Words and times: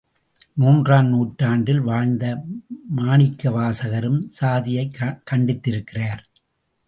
மூன்றாம் 0.53 1.07
நூற்றாண்டில் 1.07 1.81
வாழ்ந்த 1.81 2.43
மாணிக்கவாசகரும் 2.97 4.25
சாதியைக் 4.27 5.23
கண்டித்திருக்கிறார். 5.31 6.23